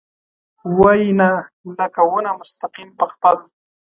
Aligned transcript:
وايي، 0.79 1.09
نه، 1.19 1.29
لکه 1.77 2.01
ونه 2.11 2.31
مستقیم 2.39 2.89
په 2.99 3.05
خپل... 3.13 3.37